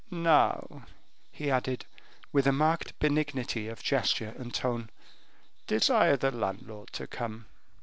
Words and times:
"Now," 0.09 0.85
he 1.31 1.51
added, 1.51 1.85
with 2.31 2.47
a 2.47 2.51
marked 2.51 2.97
benignity 2.97 3.67
of 3.67 3.83
gesture 3.83 4.33
and 4.35 4.51
tone, 4.51 4.89
"desire 5.67 6.17
the 6.17 6.31
landlord 6.31 6.91
to 6.93 7.05
come." 7.05 7.45